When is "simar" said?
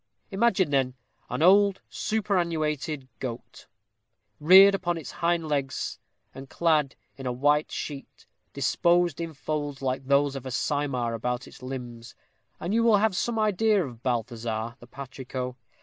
10.49-11.13